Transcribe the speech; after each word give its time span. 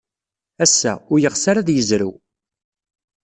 Ass-a, 0.63 0.93
ur 1.11 1.17
yeɣs 1.19 1.43
ara 1.49 1.59
ad 1.61 1.69
yezrew. 1.71 2.11